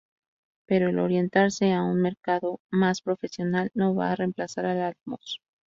[0.65, 5.43] Pero al orientarse a un mercado más "profesional" no va a reemplazar al Atmos.